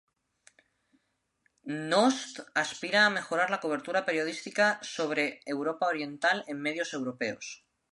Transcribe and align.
N-ost 1.75 2.39
aspira 2.61 3.03
a 3.09 3.13
mejorar 3.17 3.47
la 3.55 3.59
cobertura 3.67 4.03
periodística 4.09 4.73
sobre 4.95 5.27
Europa 5.55 5.93
Oriental 5.95 6.43
en 6.47 6.59
medios 6.67 6.95
europeos. 7.01 7.53